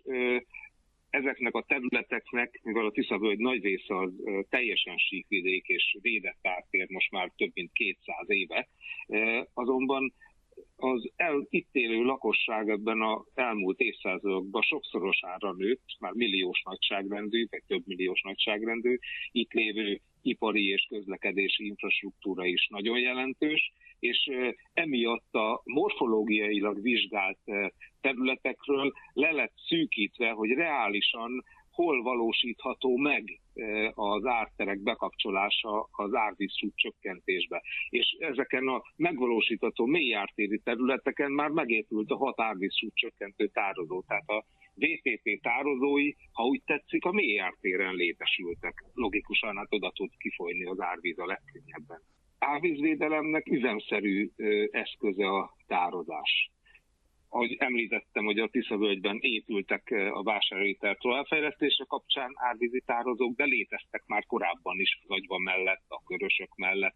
[1.09, 4.11] ezeknek a területeknek, mivel a Tiszavölgy nagy része az
[4.49, 8.67] teljesen síkvidék és védett ártér most már több mint 200 éve,
[9.53, 10.13] azonban
[10.77, 17.63] az el, itt élő lakosság ebben az elmúlt évszázadokban sokszorosára nőtt, már milliós nagyságrendű, vagy
[17.67, 18.97] több milliós nagyságrendű,
[19.31, 24.29] itt lévő ipari és közlekedési infrastruktúra is nagyon jelentős, és
[24.73, 27.39] emiatt a morfológiailag vizsgált
[28.01, 33.39] területekről le lett szűkítve, hogy reálisan hol valósítható meg
[33.93, 37.61] az árterek bekapcsolása az árvízsúk csökkentésbe.
[37.89, 44.01] És ezeken a megvalósítható mély ártéri területeken már megépült a hat árvízsúk csökkentő tározó.
[44.07, 48.83] Tehát a VTT tározói, ha úgy tetszik, a mély ártéren létesültek.
[48.93, 52.01] Logikusan hát oda tud kifolyni az árvíz a legkönnyebben.
[52.39, 54.29] Árvízvédelemnek üzemszerű
[54.71, 56.51] eszköze a tározás
[57.29, 62.83] ahogy említettem, hogy a Tiszavölgyben épültek a vásárlóiter továbbfejlesztése kapcsán árvízi
[63.35, 66.95] de léteztek már korábban is Nagyban mellett, a Körösök mellett,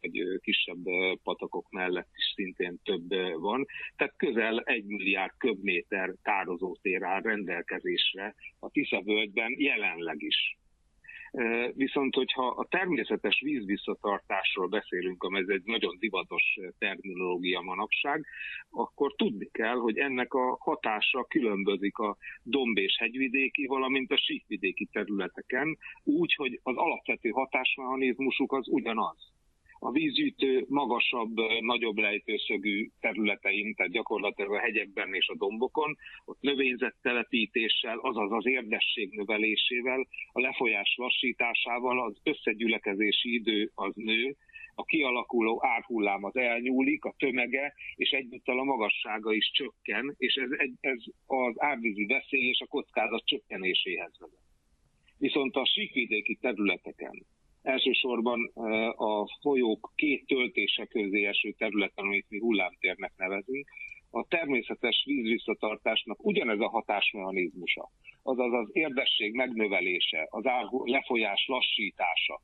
[0.00, 0.84] vagy kisebb
[1.22, 3.08] patakok mellett is szintén több
[3.40, 3.66] van.
[3.96, 10.56] Tehát közel egy milliárd köbméter tározótér áll rendelkezésre a Tiszavölgyben jelenleg is.
[11.74, 18.26] Viszont, hogyha a természetes vízvisszatartásról beszélünk, ez egy nagyon divatos terminológia manapság,
[18.70, 24.88] akkor tudni kell, hogy ennek a hatása különbözik a domb- és hegyvidéki, valamint a síkvidéki
[24.92, 29.32] területeken, úgy, hogy az alapvető hatásmechanizmusuk az ugyanaz
[29.84, 36.94] a vízgyűjtő magasabb, nagyobb lejtőszögű területein, tehát gyakorlatilag a hegyekben és a dombokon, ott növényzet
[37.02, 44.36] telepítéssel, azaz az érdesség növelésével, a lefolyás lassításával az összegyülekezési idő az nő,
[44.74, 50.50] a kialakuló árhullám az elnyúlik, a tömege, és egyúttal a magassága is csökken, és ez,
[50.80, 54.38] ez az árvízi veszély és a kockázat csökkenéséhez vezet.
[55.18, 57.26] Viszont a síkvidéki területeken,
[57.62, 58.50] Elsősorban
[58.96, 63.68] a folyók két töltése közé eső területen, amit mi hullámtérnek nevezünk,
[64.10, 67.90] a természetes vízvisszatartásnak ugyanez a hatásmechanizmusa,
[68.22, 70.44] azaz az érdesség megnövelése, az
[70.84, 72.40] lefolyás lassítása.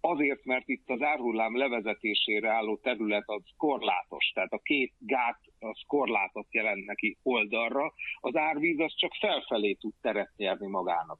[0.00, 5.80] Azért, mert itt az árhullám levezetésére álló terület az korlátos, tehát a két gát az
[5.86, 11.18] korlátot jelent neki oldalra, az árvíz az csak felfelé tud teret nyerni magának.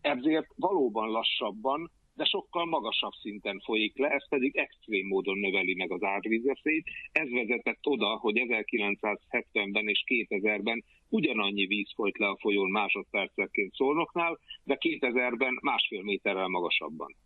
[0.00, 5.92] Ezért valóban lassabban, de sokkal magasabb szinten folyik le, ez pedig extrém módon növeli meg
[5.92, 6.86] az árvízveszélyt.
[7.12, 14.38] Ez vezetett oda, hogy 1970-ben és 2000-ben ugyanannyi víz folyt le a folyón másodperceként Szolnoknál,
[14.64, 17.16] de 2000-ben másfél méterrel magasabban.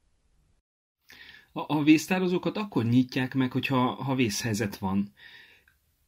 [1.52, 1.82] A, a
[2.54, 5.12] akkor nyitják meg, hogyha ha vészhelyzet van.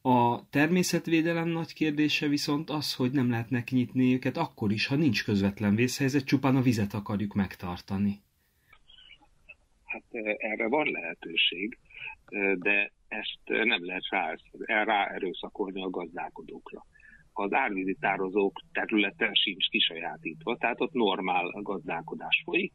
[0.01, 5.23] A természetvédelem nagy kérdése viszont az, hogy nem lehetnek nyitni őket akkor is, ha nincs
[5.23, 8.23] közvetlen vészhelyzet, csupán a vizet akarjuk megtartani
[9.95, 11.77] hát erre van lehetőség,
[12.55, 14.35] de ezt nem lehet rá,
[14.83, 16.85] rá erőszakolni a gazdálkodókra.
[17.33, 22.71] Az árvízi tározók területe sincs kisajátítva, tehát ott normál gazdálkodás folyik.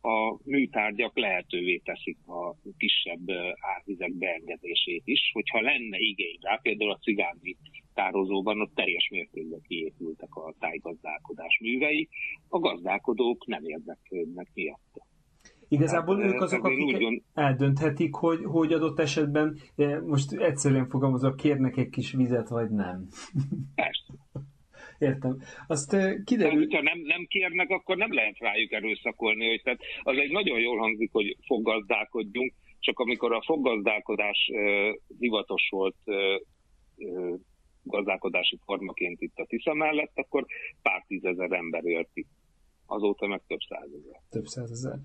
[0.00, 3.30] A műtárgyak lehetővé teszik a kisebb
[3.76, 7.56] árvizek beengedését is, hogyha lenne igény rá, például a cigányi
[7.94, 12.08] tározóban ott teljes mértékben kiépültek a tájgazdálkodás művei,
[12.48, 15.06] a gazdálkodók nem érdeklődnek miatta.
[15.68, 21.36] Igazából hát, ők azok, akik úgy eldönthetik, hogy, hogy adott esetben, eh, most egyszerűen fogalmazok,
[21.36, 23.08] kérnek egy kis vizet, vagy nem.
[23.74, 24.12] Persze.
[24.98, 25.36] Értem.
[25.66, 26.66] Azt uh, kiderül...
[26.70, 29.48] Ha nem, nem kérnek, akkor nem lehet rájuk erőszakolni.
[29.48, 35.68] Hogy, tehát az egy nagyon jól hangzik, hogy foggazdálkodjunk, csak amikor a foggazdálkodás uh, hivatos
[35.70, 36.16] volt uh,
[36.96, 37.38] uh,
[37.82, 40.46] gazdálkodási formaként itt a Tisza mellett, akkor
[40.82, 42.28] pár tízezer ember élt itt.
[42.86, 44.20] Azóta meg több százezer.
[44.30, 44.98] Több százezer.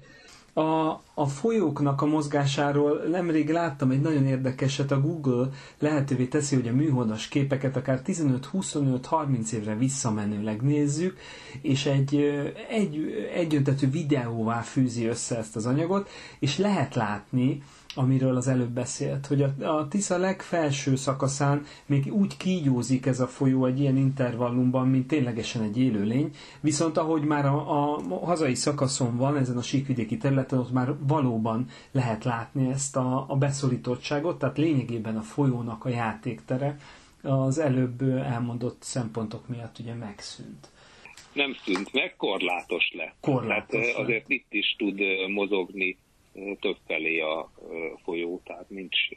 [0.54, 6.68] A, a folyóknak a mozgásáról nemrég láttam egy nagyon érdekeset, a Google lehetővé teszi, hogy
[6.68, 11.18] a műholdas képeket akár 15-25-30 évre visszamenőleg nézzük,
[11.62, 12.16] és egy,
[12.70, 17.64] egy egyöntetű videóvá fűzi össze ezt az anyagot, és lehet látni,
[17.96, 23.28] amiről az előbb beszélt, hogy a, a Tisza legfelső szakaszán még úgy kígyózik ez a
[23.28, 29.18] folyó egy ilyen intervallumban, mint ténylegesen egy élőlény, viszont ahogy már a, a hazai szakaszon
[29.18, 34.58] van, ezen a síkvidéki területen, ott már valóban lehet látni ezt a, a beszorítottságot, tehát
[34.58, 36.78] lényegében a folyónak a játéktere
[37.22, 40.68] az előbb elmondott szempontok miatt ugye megszűnt
[41.34, 43.14] nem szűnt meg, korlátos le.
[43.22, 44.04] Korlátos Tehát le.
[44.04, 45.00] azért itt is tud
[45.34, 45.98] mozogni
[46.60, 47.52] többfelé a
[48.04, 49.10] folyó, tehát nincs,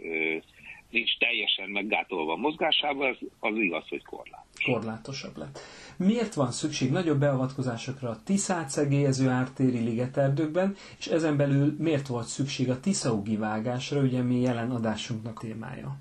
[0.90, 4.64] nincs teljesen meggátolva a mozgásában, ez az igaz, hogy korlátos.
[4.64, 5.58] Korlátosabb lett.
[5.98, 12.26] Miért van szükség nagyobb beavatkozásokra a Tiszát szegélyező ártéri ligeterdőkben, és ezen belül miért volt
[12.26, 15.96] szükség a Tiszaugi vágásra, ugye mi jelen adásunknak témája?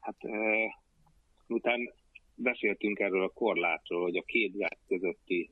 [0.00, 0.16] Hát
[1.46, 1.92] utána
[2.34, 5.50] beszéltünk erről a korlátról, hogy a két gát közötti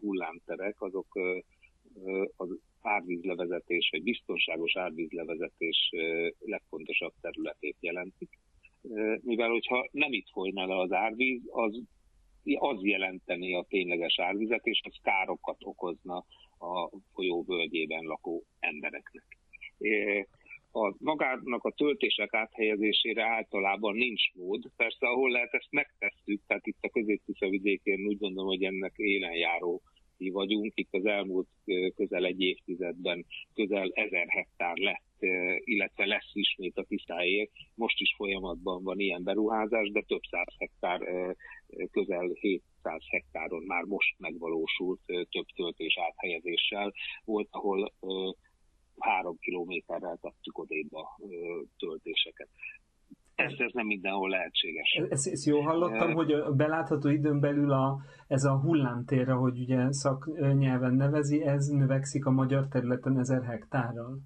[0.00, 1.06] hullámterek, azok
[2.36, 2.48] az
[2.82, 5.90] árvízlevezetés, vagy biztonságos árvízlevezetés
[6.38, 8.28] legfontosabb területét jelentik.
[9.20, 11.82] Mivel, hogyha nem itt folyna le az árvíz, az
[12.54, 16.16] az jelenteni a tényleges árvizet, és az károkat okozna
[16.58, 19.38] a folyó völgyében lakó embereknek.
[20.72, 24.62] A magának a töltések áthelyezésére általában nincs mód.
[24.76, 29.34] Persze, ahol lehet, ezt megtesszük, tehát itt a közép vidékén úgy gondolom, hogy ennek élen
[29.34, 29.82] járó
[30.18, 30.72] vagyunk.
[30.74, 31.48] Itt az elmúlt
[31.94, 35.06] közel egy évtizedben közel ezer hektár lett
[35.64, 37.50] illetve lesz ismét a Tiszáért.
[37.74, 41.00] Most is folyamatban van ilyen beruházás, de több száz hektár,
[41.90, 46.92] közel 700 hektáron már most megvalósult több töltés áthelyezéssel.
[47.24, 47.92] Volt, ahol
[48.98, 51.18] három kilométerrel tettük odébb a
[51.78, 52.48] töltéseket.
[53.38, 55.00] Ez, ez nem mindenhol lehetséges.
[55.08, 59.92] Ezt, ezt jól hallottam, hogy a belátható időn belül a, ez a hullámtér, hogy ugye
[59.92, 64.18] szaknyelven nevezi, ez növekszik a magyar területen ezer hektárral?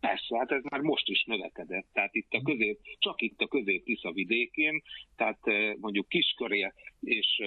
[0.00, 1.86] Persze, hát ez már most is növekedett.
[1.92, 4.82] Tehát itt a közép, csak itt a közép Tisza vidékén,
[5.16, 5.40] tehát
[5.80, 7.42] mondjuk Kiskörje és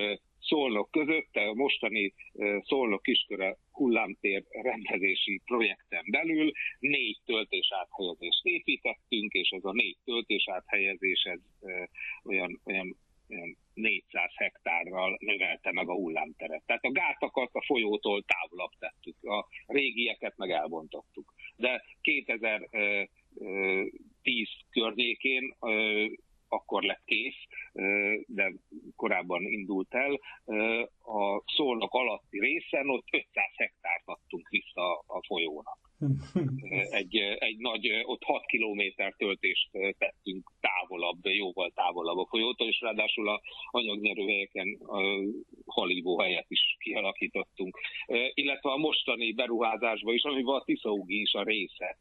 [0.45, 2.13] Szolnok között, a mostani
[2.63, 10.47] Szolnok Kisköre hullámtér rendezési projekten belül négy töltés áthelyezést építettünk, és ez a négy töltés
[10.47, 11.89] áthelyezés ez olyan,
[12.23, 12.95] olyan, olyan
[13.73, 16.63] 400 hektárral növelte meg a hullámteret.
[16.65, 21.33] Tehát a gátakat a folyótól távolabb tettük, a régieket meg elbontottuk.
[21.55, 23.09] De 2010
[24.69, 25.55] környékén
[26.55, 27.41] akkor lett kész,
[28.27, 28.53] de
[28.95, 30.19] korábban indult el.
[31.01, 35.79] A szólnak alatti részen ott 500 hektárt adtunk vissza a folyónak.
[36.89, 43.29] Egy, egy nagy, ott 6 kilométer töltést tettünk távolabb, jóval távolabb a folyótól, és ráadásul
[43.29, 43.41] a
[43.71, 45.01] anyagnyerőhelyeken a
[45.65, 47.79] halívó helyet is kialakítottunk.
[48.33, 51.97] Illetve a mostani beruházásban is, amivel a Tiszaugi is a része,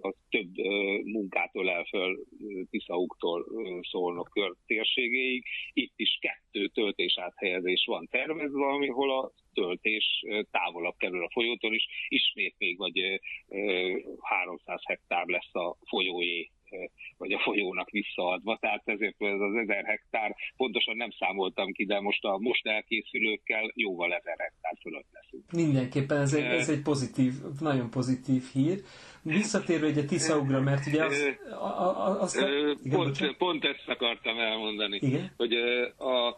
[0.00, 0.56] az több
[1.04, 2.24] munkát ölel föl
[2.70, 3.46] Tiszauktól
[3.90, 5.44] szólnak kör térségéig.
[5.72, 11.86] Itt is kettő töltés áthelyezés van tervezve, amihol a töltés távolabb kerül a folyótól is,
[12.08, 13.20] ismét még vagy
[14.20, 16.50] 300 hektár lesz a folyóé
[17.18, 22.00] vagy a folyónak visszaadva, tehát ezért ez az ezer hektár, pontosan nem számoltam ki, de
[22.00, 25.52] most a most elkészülőkkel jóval ezer hektár fölött leszünk.
[25.52, 28.80] Mindenképpen ez egy, ez egy pozitív, nagyon pozitív hír.
[29.22, 32.36] Visszatérve egy a Tiszaugra, mert ugye az, a, a, azt...
[32.36, 35.32] Igen, pont, pont ezt akartam elmondani, igen?
[35.36, 35.52] hogy
[35.96, 36.28] a,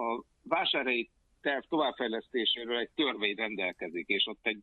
[0.00, 1.10] a vásárhelyi
[1.46, 4.60] terv továbbfejlesztéséről egy törvény rendelkezik, és ott egy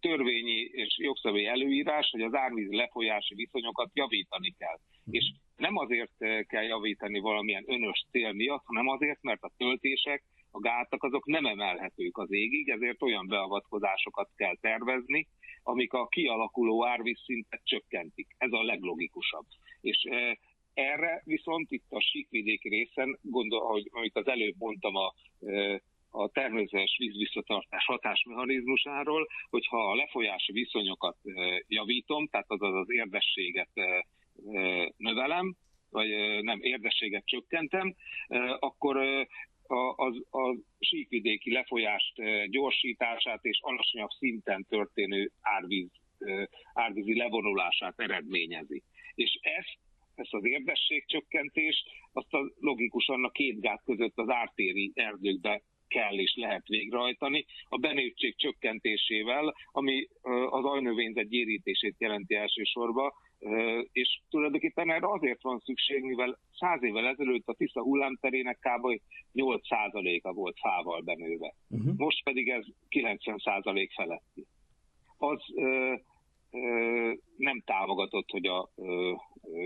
[0.00, 4.78] törvényi és jogszabályi előírás, hogy az árvíz lefolyási viszonyokat javítani kell.
[5.10, 10.58] És nem azért kell javítani valamilyen önös cél miatt, hanem azért, mert a töltések, a
[10.58, 15.26] gátak azok nem emelhetők az égig, ezért olyan beavatkozásokat kell tervezni,
[15.62, 18.28] amik a kialakuló árvízszintet csökkentik.
[18.38, 19.46] Ez a leglogikusabb.
[19.80, 20.08] És
[20.74, 25.14] erre viszont itt a síkvidéki részen, gondol, ahogy, amit az előbb mondtam a
[26.10, 31.16] a természetes vízvisszatartás hatásmechanizmusáról, hogyha a lefolyási viszonyokat
[31.66, 33.70] javítom, tehát azaz az érdességet
[34.96, 35.56] növelem,
[35.90, 36.08] vagy
[36.42, 37.94] nem érdességet csökkentem,
[38.58, 38.96] akkor
[39.66, 42.14] a, a, a síkvidéki lefolyást
[42.50, 45.90] gyorsítását és alacsonyabb szinten történő árvíz,
[46.74, 48.82] árvízi levonulását eredményezi.
[49.14, 49.78] És ezt
[50.18, 56.34] ezt az érdességcsökkentést, azt a logikusan a két gát között az ártéri erdőkbe kell és
[56.36, 60.08] lehet végrehajtani, a benőtség csökkentésével, ami
[60.50, 63.12] az ajnövényzet gyérítését jelenti elsősorban,
[63.92, 69.00] és tulajdonképpen erre azért van szükség, mivel száz évvel ezelőtt a Tisza hullámterének kb.
[69.34, 71.54] 8%-a volt fával benőve.
[71.68, 71.96] Uh-huh.
[71.96, 74.46] Most pedig ez 90% feletti.
[75.18, 75.40] Az
[77.36, 78.70] nem támogatott, hogy a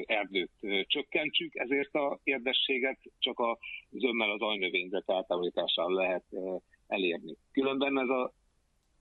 [0.07, 0.51] erdőt
[0.87, 3.59] csökkentsük, ezért a érdességet csak a
[3.91, 6.25] zömmel az ajnövényzet eltávolítással lehet
[6.87, 7.37] elérni.
[7.53, 8.33] Különben ez a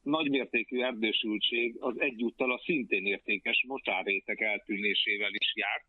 [0.02, 5.86] nagymértékű erdősültség az egyúttal a szintén értékes mocsárrétek eltűnésével is járt.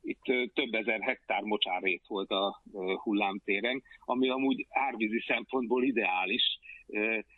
[0.00, 2.62] Itt több ezer hektár mocsárrét volt a
[3.02, 6.58] hullámtéren, ami amúgy árvízi szempontból ideális,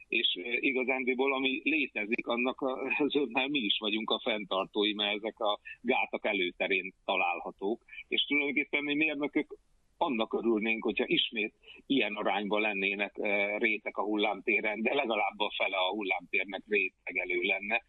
[0.09, 2.61] és igazándiból ami létezik, annak
[2.99, 8.85] az önnel mi is vagyunk a fenntartói, mert ezek a gátak előterén találhatók, és tulajdonképpen
[8.85, 9.57] mi mérnökök
[10.03, 11.55] annak örülnénk, hogyha ismét
[11.87, 13.15] ilyen arányban lennének
[13.59, 17.83] rétek a hullámtéren, de legalább a fele a hullámtérnek rétegelő lenne.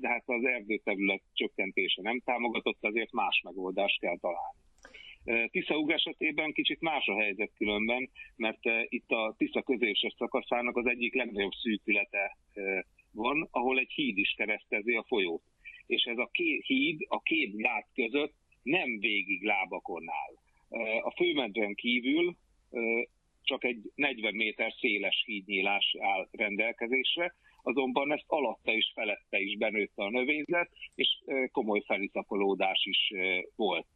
[0.00, 4.60] De hát az erdőterület csökkentése nem támogatott, ezért más megoldást kell találni.
[5.50, 11.14] Tiszaug esetében kicsit más a helyzet különben, mert itt a Tisza középső szakaszának az egyik
[11.14, 12.36] legnagyobb szűkülete
[13.12, 15.42] van, ahol egy híd is keresztezi a folyót.
[15.86, 20.41] És ez a két híd a két gát között nem végig lábakon áll.
[21.02, 22.36] A főmedren kívül
[23.42, 30.02] csak egy 40 méter széles hídnyílás áll rendelkezésre, azonban ezt alatta és felette is benőtte
[30.02, 31.08] a növényzet, és
[31.52, 33.12] komoly feliszapolódás is
[33.56, 33.86] volt.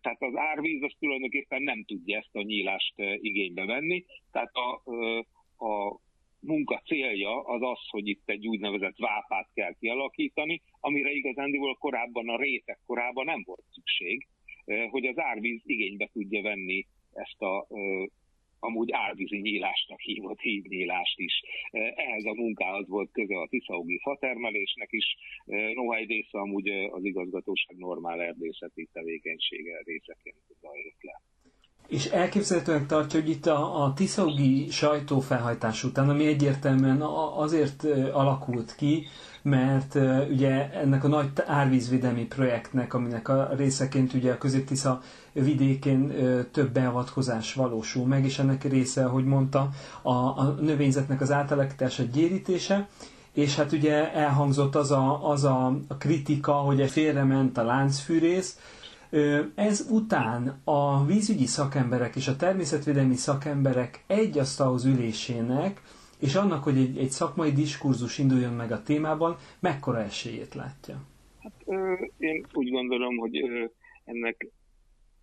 [0.00, 4.92] Tehát az árvíz az tulajdonképpen nem tudja ezt a nyílást igénybe venni, tehát a,
[5.64, 6.00] a
[6.40, 12.36] munka célja az az, hogy itt egy úgynevezett vápát kell kialakítani, amire igazándiból korábban a
[12.36, 14.28] rétek korában nem volt szükség,
[14.90, 17.66] hogy az árvíz igénybe tudja venni ezt a
[18.64, 21.40] amúgy árvízi nyílásnak hívott hídnyílást is.
[21.94, 25.16] Ehhez a munkához volt köze a Tiszaugi fatermelésnek is,
[25.74, 31.22] noha egy része amúgy az igazgatóság normál erdészeti tevékenysége részeként zajlott le.
[31.86, 37.00] És elképzelhetően tartja, hogy itt a, a Tiszaugi sajtófelhajtás után, ami egyértelműen
[37.36, 39.06] azért alakult ki,
[39.42, 39.94] mert
[40.30, 45.00] ugye ennek a nagy árvízvédelmi projektnek, aminek a részeként ugye a közép-tisza
[45.32, 46.12] vidékén
[46.52, 49.68] több beavatkozás valósul meg, és ennek része, ahogy mondta,
[50.02, 52.88] a, a növényzetnek az átalakítása, gyérítése,
[53.32, 58.58] és hát ugye elhangzott az a, az a, a kritika, hogy félrement a láncfűrész,
[59.54, 65.80] ez után a vízügyi szakemberek és a természetvédelmi szakemberek egy asztalhoz ülésének
[66.22, 70.96] és annak, hogy egy, egy szakmai diskurzus induljon meg a témában, mekkora esélyét látja?
[71.42, 71.52] Hát,
[72.18, 73.36] én úgy gondolom, hogy
[74.04, 74.48] ennek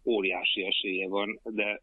[0.10, 1.82] óriási esélye van, de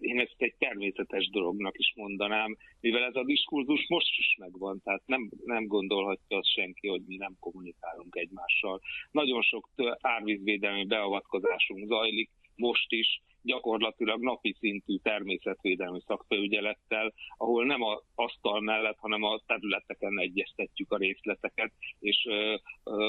[0.00, 5.02] én ezt egy természetes dolognak is mondanám, mivel ez a diskurzus most is megvan, tehát
[5.06, 8.80] nem, nem gondolhatja azt senki, hogy mi nem kommunikálunk egymással.
[9.10, 9.68] Nagyon sok
[10.00, 12.30] árvízvédelmi beavatkozásunk zajlik,
[12.60, 20.20] most is, gyakorlatilag napi szintű természetvédelmi szakfelügyelettel, ahol nem a asztal mellett, hanem a területeken
[20.20, 22.28] egyeztetjük a részleteket, és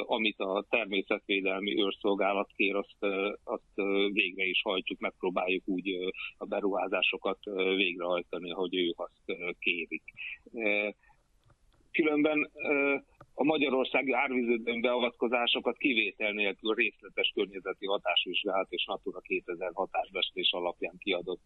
[0.05, 3.75] amit a természetvédelmi őrszolgálat kér, azt, azt
[4.11, 5.89] végre is hajtjuk, megpróbáljuk úgy
[6.37, 7.39] a beruházásokat
[7.75, 10.03] végrehajtani, hogy ők azt kérik.
[11.91, 12.51] Különben
[13.33, 21.41] a magyarországi árvíződőn beavatkozásokat kivétel nélkül részletes környezeti hatásvizsgálat és Natura 2000 hatásbestés alapján kiadott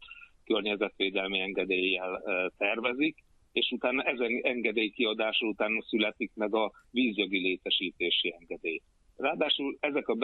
[0.45, 2.21] környezetvédelmi engedéllyel
[2.57, 8.81] tervezik, és utána ezen engedély kiadása után születik meg a vízjogi létesítési engedély.
[9.17, 10.15] Ráadásul ezek a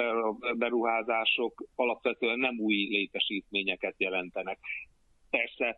[0.58, 4.60] beruházások alapvetően nem új létesítményeket jelentenek.
[5.30, 5.78] Persze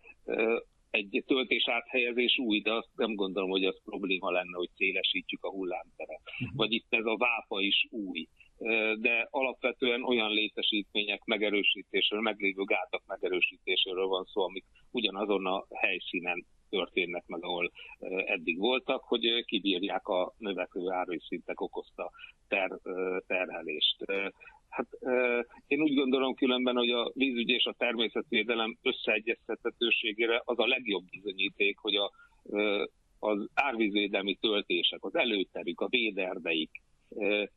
[0.94, 5.50] egy töltés áthelyezés új, de azt nem gondolom, hogy az probléma lenne, hogy szélesítjük a
[5.50, 6.22] hullámteret.
[6.40, 6.56] Mhm.
[6.56, 8.28] Vagy itt ez a vápa is új.
[9.00, 17.24] De alapvetően olyan létesítmények megerősítéséről, meglévő gátak megerősítéséről van szó, amik ugyanazon a helyszínen történnek
[17.28, 17.72] meg, ahol
[18.26, 22.12] eddig voltak, hogy kibírják a növekvő árvízszintek okozta
[22.48, 22.80] ter,
[23.28, 24.06] terhelést.
[24.74, 24.88] Hát
[25.68, 31.78] én úgy gondolom különben, hogy a vízügy és a természetvédelem összeegyeztethetőségére az a legjobb bizonyíték,
[31.78, 32.12] hogy a,
[33.20, 36.72] az árvízvédelmi töltések, az előterük, a véderdeik,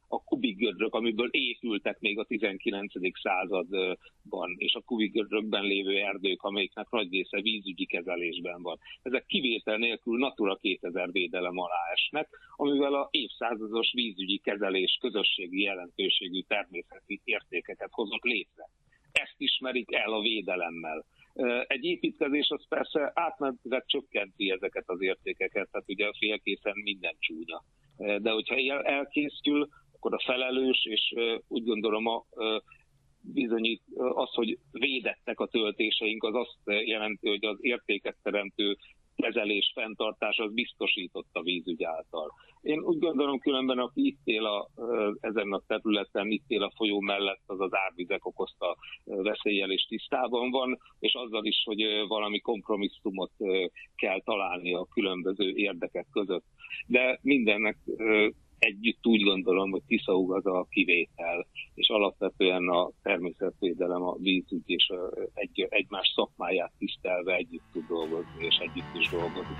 [0.08, 2.92] a kubikgödrök, amiből épültek még a 19.
[3.20, 8.78] században, és a kubikgödrökben lévő erdők, amelyiknek nagy része vízügyi kezelésben van.
[9.02, 16.40] Ezek kivétel nélkül Natura 2000 védelem alá esnek, amivel a évszázados vízügyi kezelés közösségi jelentőségű
[16.40, 18.68] természeti értékeket hozott létre.
[19.12, 21.04] Ezt ismerik el a védelemmel.
[21.66, 27.64] Egy építkezés az persze átmenetileg csökkenti ezeket az értékeket, tehát ugye félkészen minden csúnya.
[27.96, 31.14] De hogyha elkészül, akkor a felelős, és
[31.48, 32.24] úgy gondolom a
[33.20, 38.76] bizonyít az, hogy védettek a töltéseink, az azt jelenti, hogy az értéket teremtő
[39.16, 42.32] kezelés, fenntartás az biztosított a vízügy által.
[42.60, 44.68] Én úgy gondolom különben, aki itt él a,
[45.20, 50.50] ezen a területen, itt él a folyó mellett, az az árvizek okozta veszélyel és tisztában
[50.50, 53.32] van, és azzal is, hogy valami kompromisszumot
[53.96, 56.44] kell találni a különböző érdekek között.
[56.86, 57.76] De mindennek
[58.58, 64.92] együtt úgy gondolom, hogy Tiszaug az a kivétel, és alapvetően a természetvédelem, a vízügy és
[65.34, 69.56] egy, egymás szakmáját tisztelve együtt tud dolgozni, és együtt is dolgozik.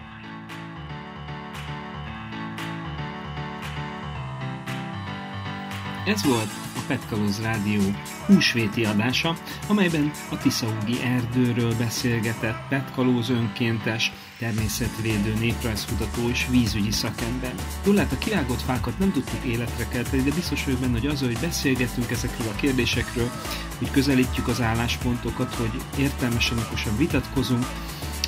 [6.06, 7.80] Ez volt a Petkalóz Rádió
[8.26, 9.34] húsvéti adása,
[9.68, 17.54] amelyben a Tiszaugi erdőről beszélgetett Petkalóz önkéntes, természetvédő, néprajzkutató és vízügyi szakember.
[17.84, 21.38] Lehet, a kirágott fákat nem tudtuk életre kelteni, de biztos vagyok benne, hogy az, hogy
[21.40, 23.30] beszélgetünk ezekről a kérdésekről,
[23.78, 27.66] hogy közelítjük az álláspontokat, hogy értelmesen, okosan vitatkozunk,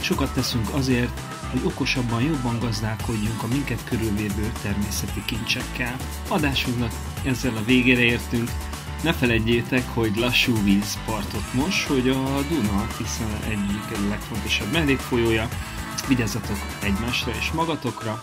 [0.01, 5.97] sokat teszünk azért, hogy okosabban, jobban gazdálkodjunk a minket körülvévő természeti kincsekkel.
[6.29, 6.93] Adásunknak
[7.25, 8.51] ezzel a végére értünk.
[9.03, 15.49] Ne felejtjétek, hogy lassú víz partot most, hogy a Duna hiszen egyik legfontosabb mellékfolyója.
[16.09, 18.23] Vigyázzatok egymásra és magatokra.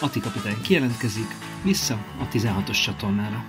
[0.00, 3.44] Ati kapitány kijelentkezik, vissza a 16-os csatornára.